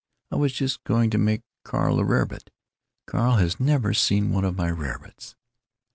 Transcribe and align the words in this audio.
I 0.31 0.35
was 0.35 0.51
just 0.53 0.83
going 0.83 1.11
to 1.11 1.19
make 1.19 1.43
Carl 1.63 1.99
a 1.99 2.03
rarebit. 2.03 2.49
Carl 3.05 3.35
has 3.35 3.59
never 3.59 3.93
seen 3.93 4.31
one 4.31 4.45
of 4.45 4.57
my 4.57 4.71
rarebits." 4.71 5.35